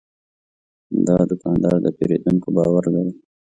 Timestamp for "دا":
1.07-1.17